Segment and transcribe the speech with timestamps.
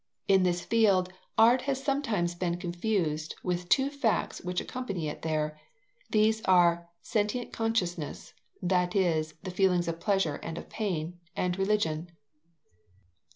[0.27, 5.59] In this field, art has sometimes been confused with two facts which accompany it there:
[6.09, 8.33] these are sentient consciousness
[8.63, 12.09] (that is, the feelings of pleasure and of pain) and religion.